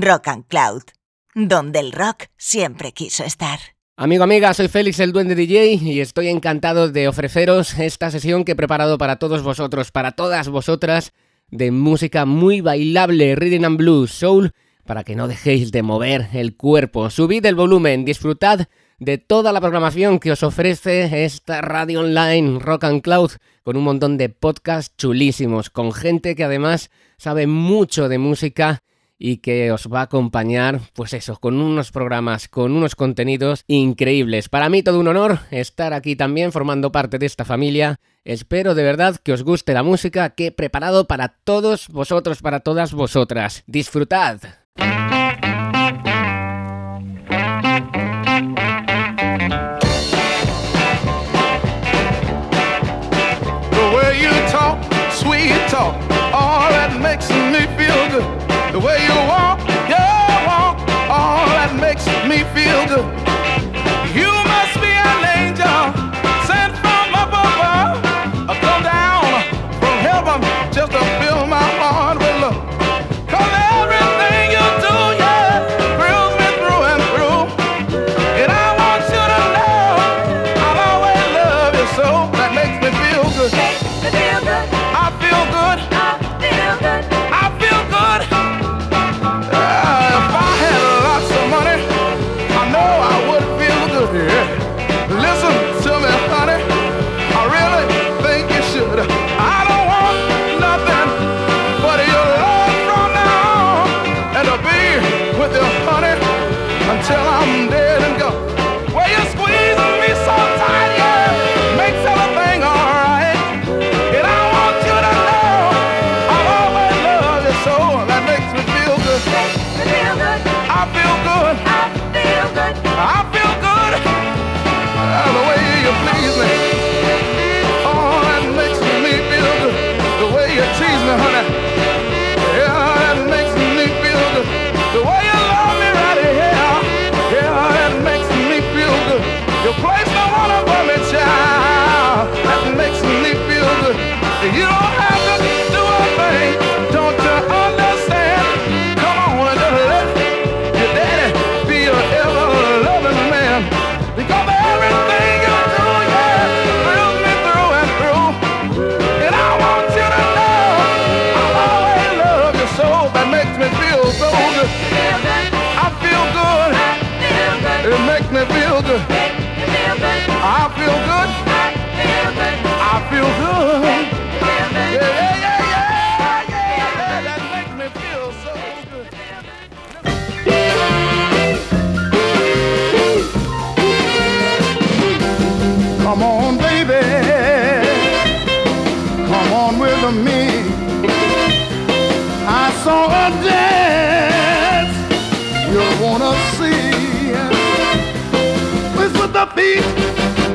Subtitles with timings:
[0.00, 0.82] Rock and Cloud,
[1.34, 3.58] donde el rock siempre quiso estar.
[3.96, 8.52] Amigo, amiga, soy Félix el Duende DJ y estoy encantado de ofreceros esta sesión que
[8.52, 11.12] he preparado para todos vosotros, para todas vosotras,
[11.48, 14.52] de música muy bailable, rhythm and blues, soul,
[14.84, 17.08] para que no dejéis de mover el cuerpo.
[17.08, 18.66] Subid el volumen, disfrutad
[18.98, 23.32] de toda la programación que os ofrece esta radio online Rock and Cloud
[23.62, 28.82] con un montón de podcasts chulísimos, con gente que además sabe mucho de música
[29.18, 34.48] y que os va a acompañar, pues eso, con unos programas, con unos contenidos increíbles.
[34.48, 37.96] Para mí todo un honor estar aquí también formando parte de esta familia.
[38.24, 42.60] Espero de verdad que os guste la música que he preparado para todos vosotros, para
[42.60, 43.62] todas vosotras.
[43.66, 44.40] Disfrutad.
[58.80, 59.98] Walk, your
[60.48, 60.78] walk,
[61.08, 63.23] all that makes me feel good.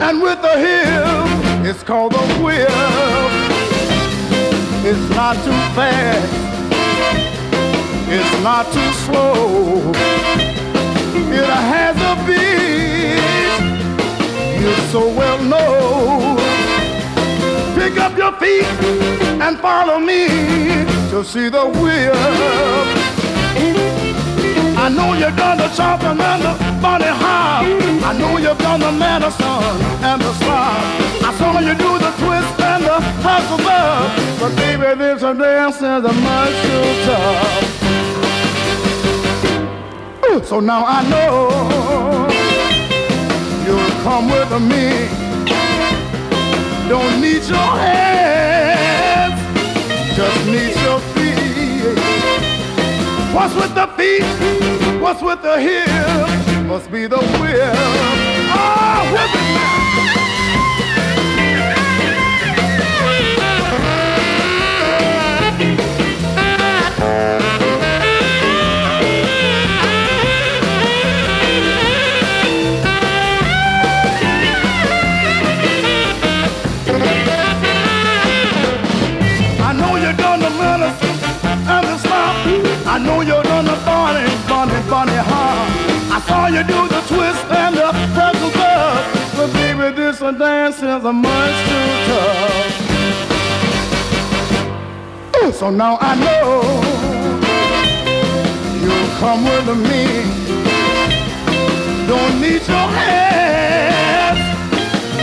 [0.06, 2.70] And with the hip, it's called the whip.
[4.90, 6.34] It's not too fast,
[8.10, 9.92] it's not too slow.
[11.32, 12.60] It has a beat
[14.62, 16.36] you so well know.
[17.76, 18.66] Pick up your feet
[19.42, 20.28] and follow me
[21.12, 22.99] to see the whip.
[24.90, 27.64] I know you're gonna chop and the funny hop.
[28.10, 30.84] I know you're gonna medicine and the slide.
[31.22, 34.10] I saw you do the twist and the hustle up.
[34.40, 37.66] But baby, this dance is a much too tough.
[40.48, 42.28] So now I know
[43.68, 45.08] you'll come with me.
[46.90, 49.40] Don't need your hands,
[50.16, 51.09] just need your.
[53.34, 54.24] What's with the feet?
[55.02, 56.64] What's with the heel?
[56.68, 57.26] Must be the will.
[57.26, 60.19] Oh, ah, whip it now.
[82.92, 85.68] I know you're gonna funny funny, funny how
[86.12, 89.06] I saw you do the twist and the pretzel bug.
[89.38, 92.80] But baby, this a dance is a much too tough.
[95.54, 96.82] So now I know
[98.84, 100.04] you'll come with me.
[102.08, 104.42] Don't need your hands,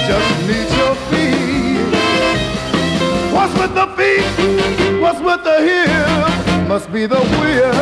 [0.09, 1.91] just need your feet.
[3.35, 5.01] What's with the feet?
[5.03, 6.46] What's with the hips?
[6.69, 7.75] Must be the whip.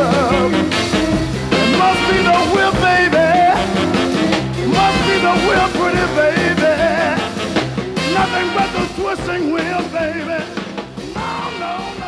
[1.79, 3.29] Must be the whip, baby.
[4.69, 6.75] Must be the whip, pretty baby.
[8.13, 10.55] Nothing but the twisting wheel, baby.
[11.95, 12.04] with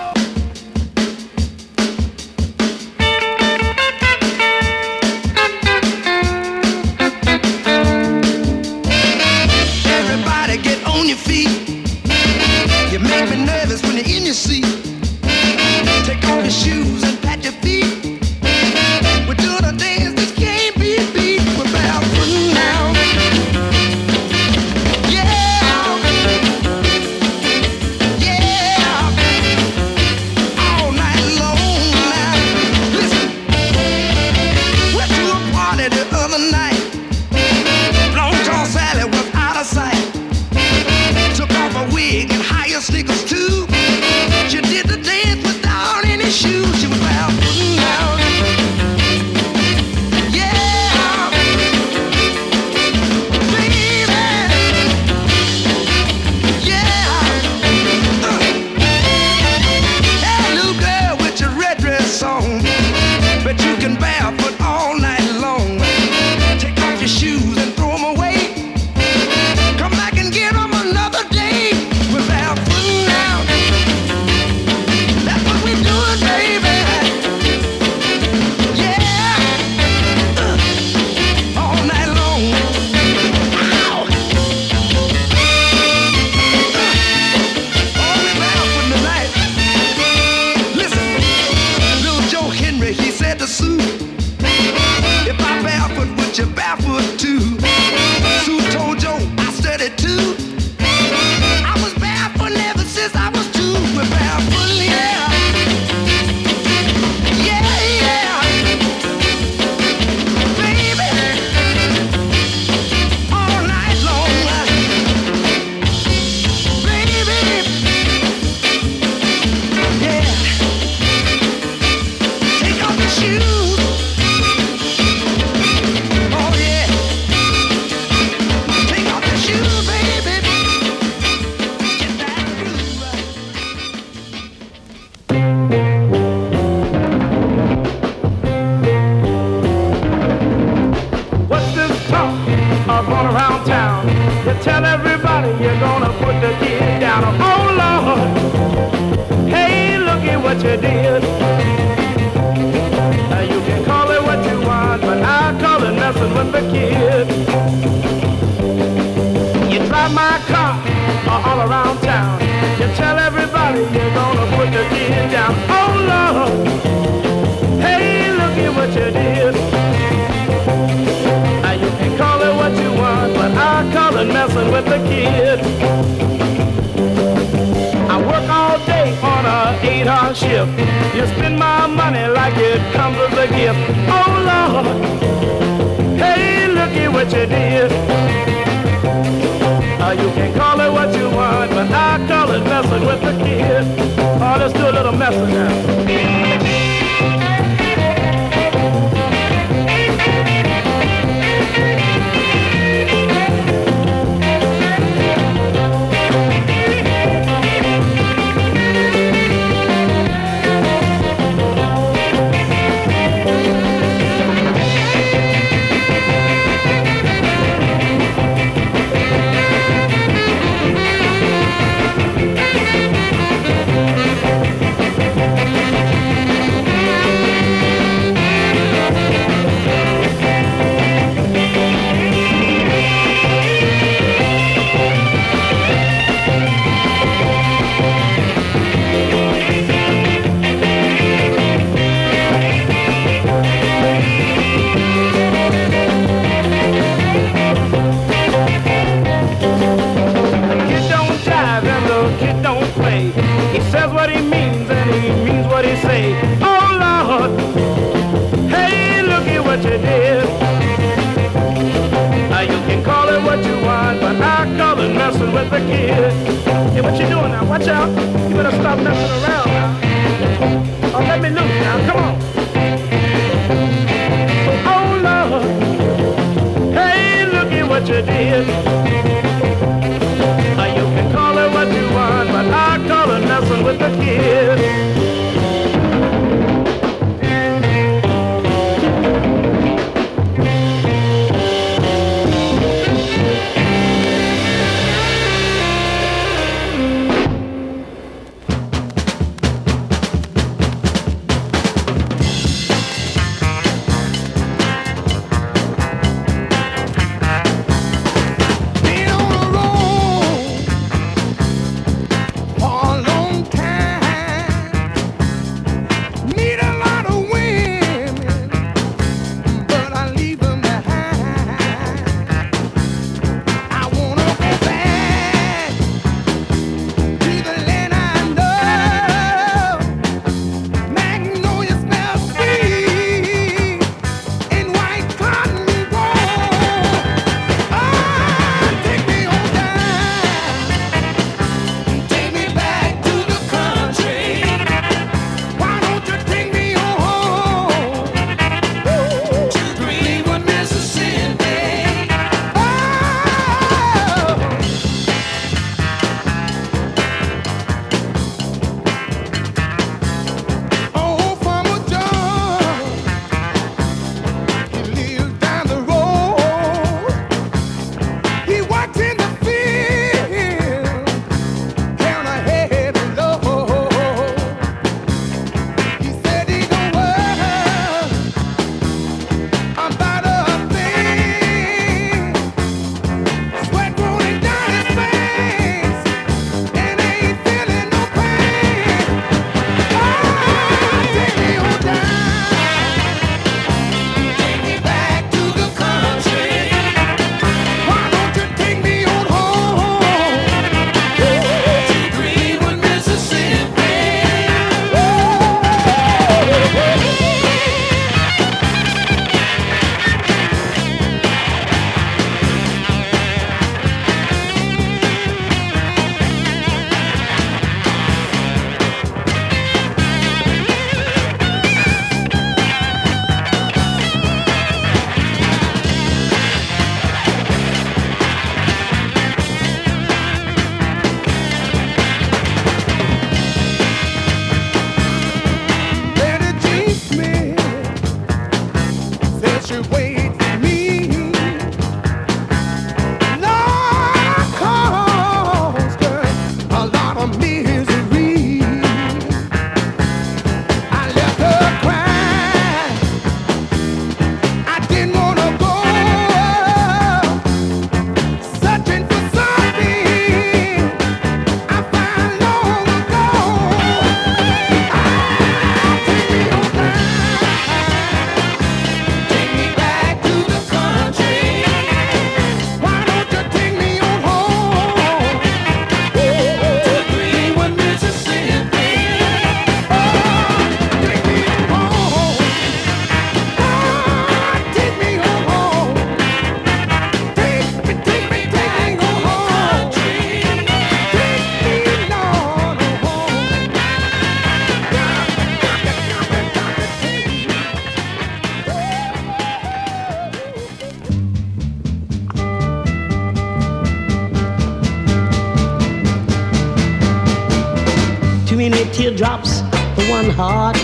[509.17, 509.81] teardrops
[510.15, 510.94] for one heart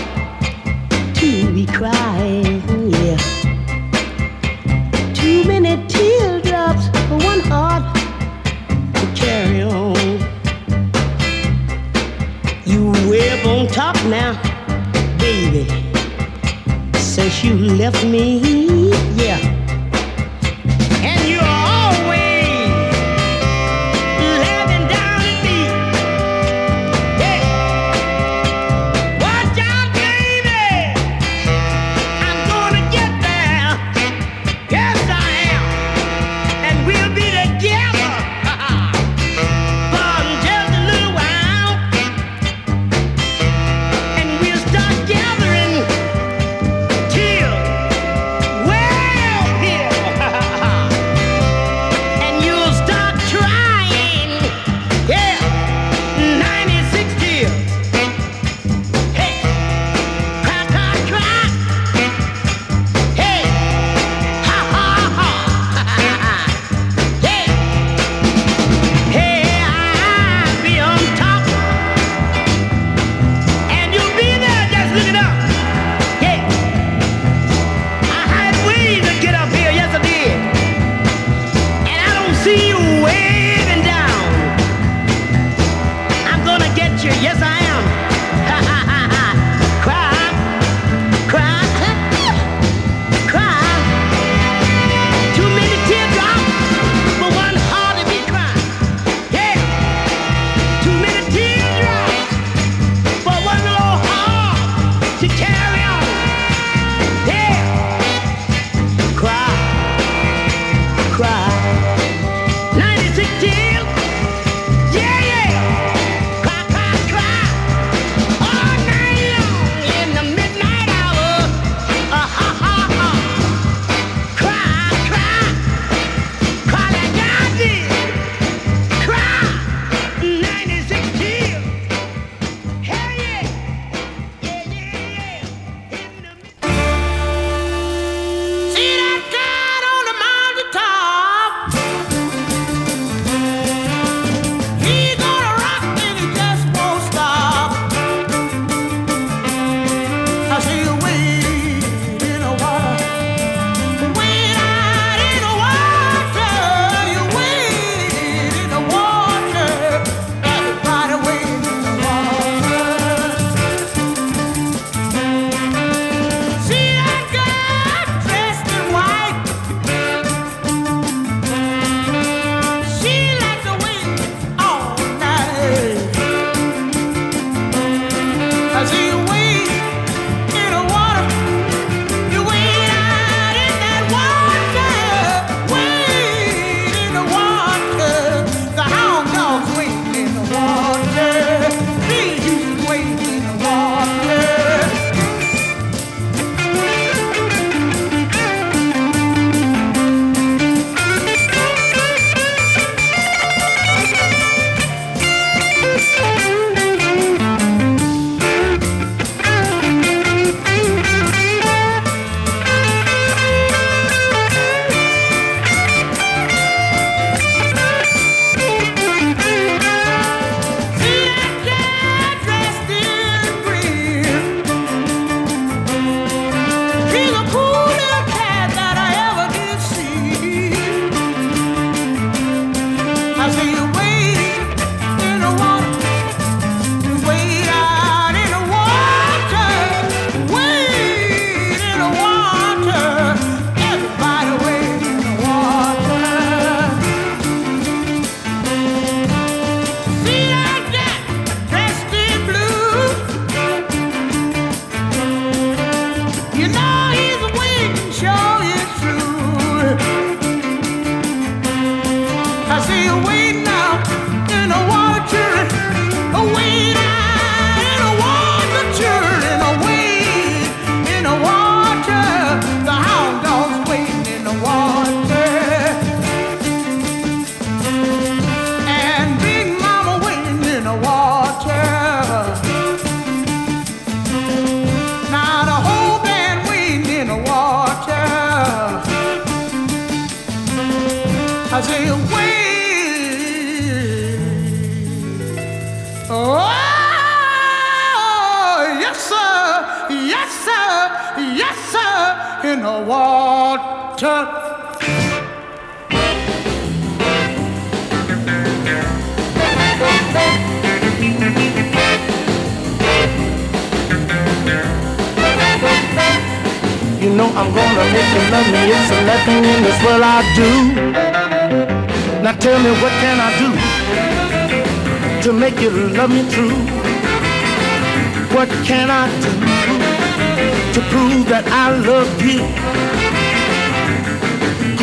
[1.15, 3.17] to be crying, yeah.
[5.15, 7.83] Too many teardrops for one heart
[8.93, 10.19] to carry on.
[12.65, 14.39] You way up on top now,
[15.17, 15.65] baby,
[16.93, 19.52] since you left me, yeah.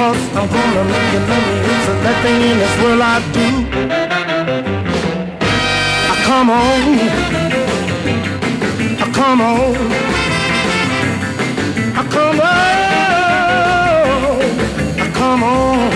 [0.01, 3.21] Cause I'm gonna make you love me It's the best thing in this world I
[3.37, 3.49] do.
[6.09, 6.81] I come on,
[8.97, 9.77] I come on,
[11.93, 12.81] I come on,
[14.97, 15.93] I come home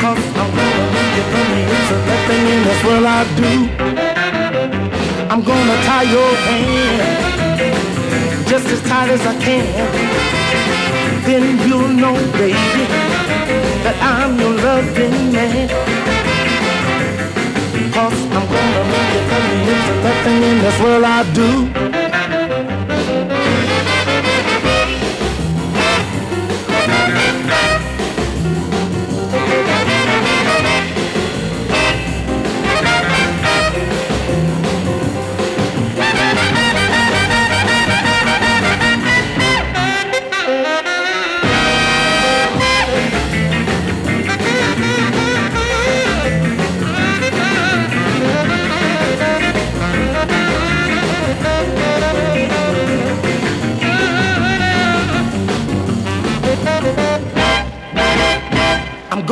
[0.00, 3.20] Cause I'm gonna make you love me It's the best thing in this world I
[3.36, 3.52] do.
[5.28, 7.39] I'm gonna tie your hand
[8.50, 9.64] just as tight as I can.
[11.24, 12.84] Then you'll know, baby,
[13.84, 15.68] that I'm your loving man.
[17.94, 21.89] Cause I'm gonna make it from you, nothing in this world I do.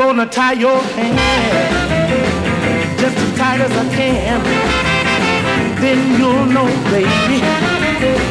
[0.09, 1.19] gonna tie your hand
[2.99, 4.43] just as tight as I can.
[5.83, 7.41] Then you'll know, baby,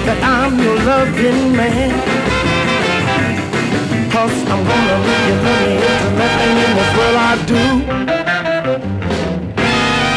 [0.07, 1.91] that I'm your loving man.
[4.09, 7.63] Cause I'm gonna leave you money me nothing in this world I do.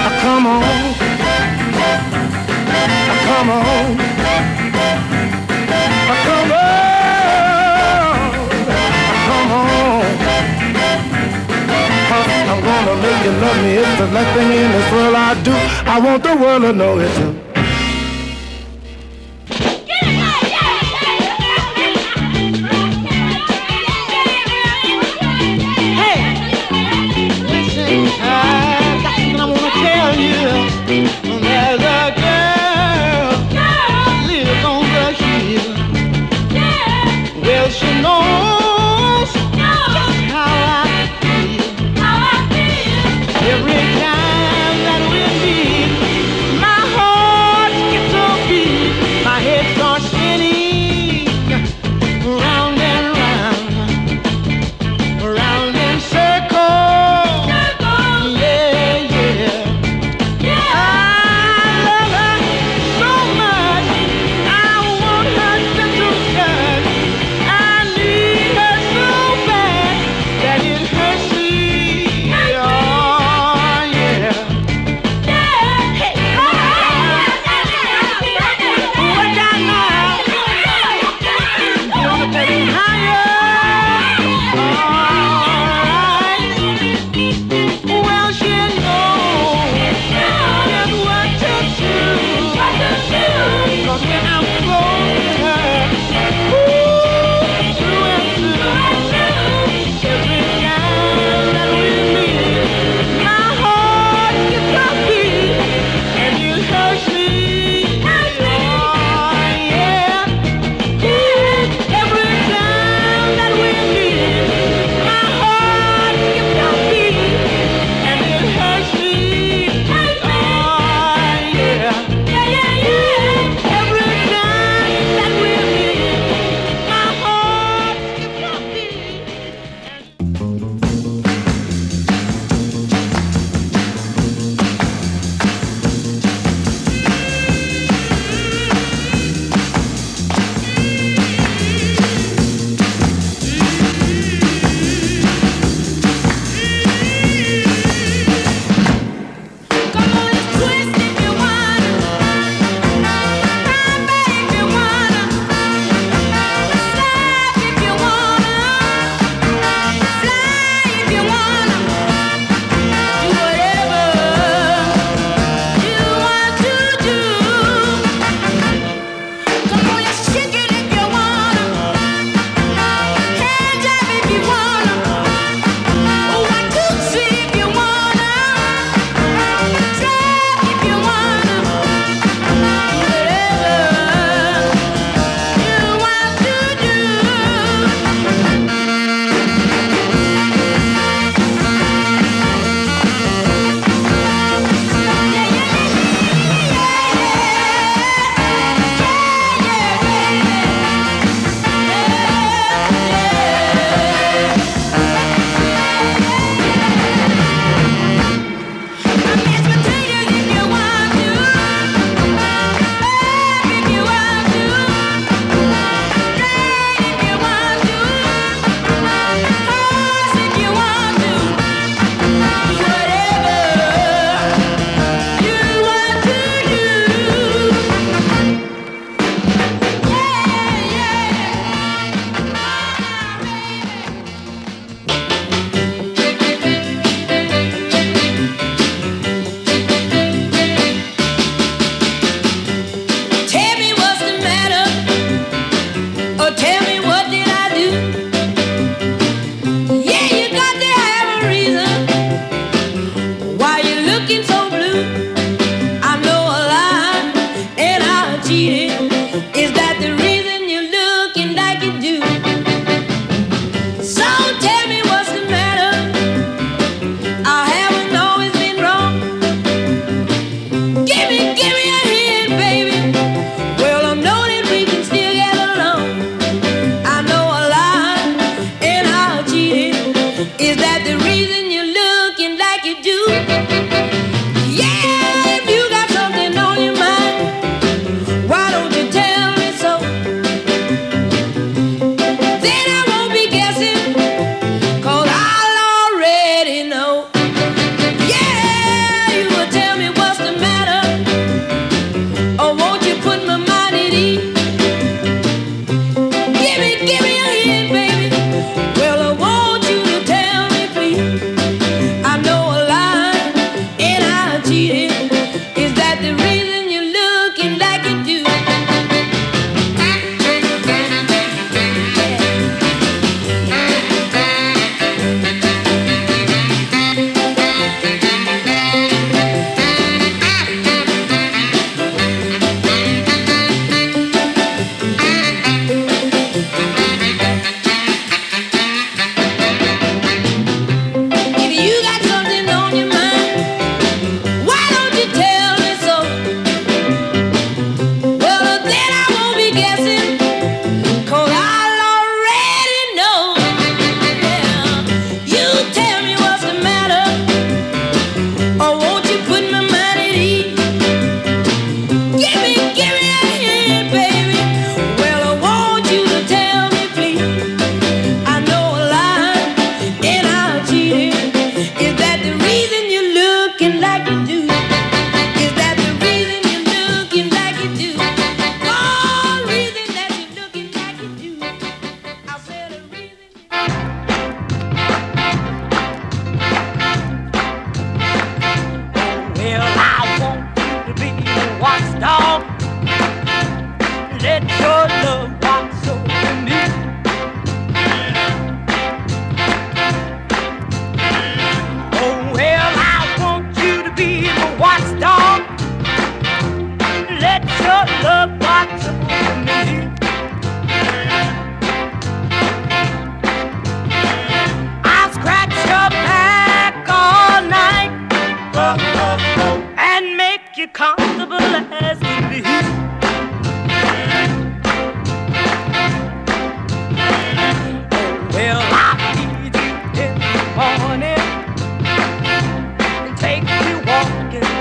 [0.07, 0.65] Oh, come on.
[3.29, 4.10] Come on.
[13.41, 13.73] love me.
[13.79, 15.53] It's the last thing in this world I do.
[15.89, 17.50] I want the world to know it too.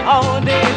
[0.10, 0.69] Way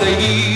[0.00, 0.47] nobody but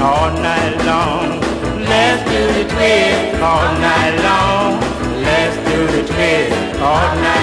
[0.00, 1.40] all night long.
[1.84, 4.80] Let's do the twist all night long.
[5.22, 7.39] Let's do the twist all night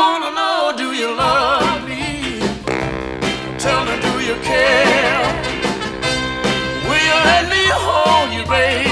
[0.00, 2.40] wanna know, do you love me?
[3.64, 5.22] Tell me, do you care?
[6.88, 8.89] Will you let me hold you, baby?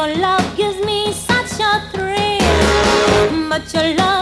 [0.00, 4.19] Your love gives me such a thrill, but your love.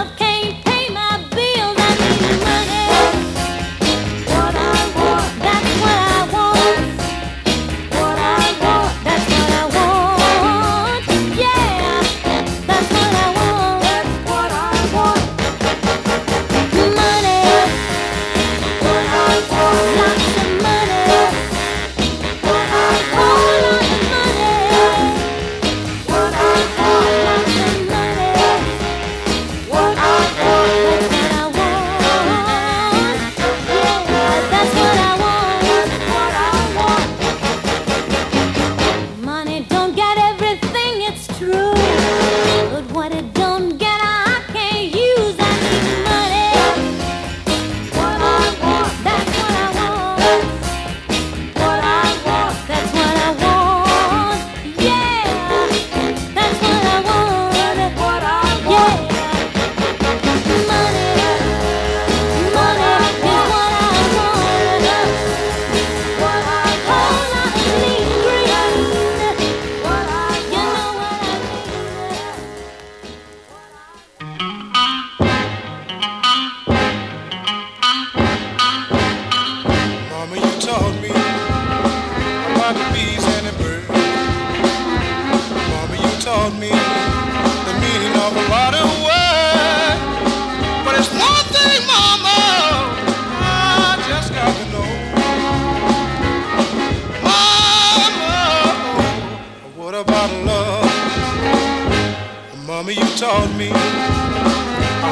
[102.78, 103.70] Mama, you taught me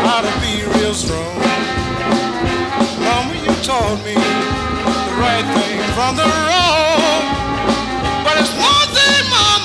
[0.06, 1.34] how to be real strong.
[3.02, 7.26] Mama, you taught me the right thing from the wrong.
[8.22, 9.55] But it's one thing, Mama.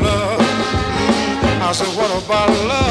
[0.00, 0.40] love.
[1.60, 2.81] I said, what about love?